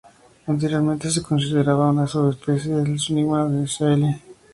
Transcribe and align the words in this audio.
Anteriormente 0.47 1.11
se 1.11 1.21
consideraba 1.21 1.91
una 1.91 2.07
subespecie 2.07 2.71
del 2.73 2.97
Suimanga 2.99 3.55
de 3.59 3.67
Shelley. 3.67 4.21